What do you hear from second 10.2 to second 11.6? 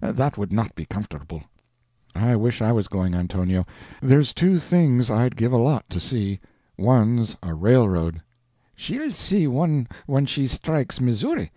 she strikes Missouri."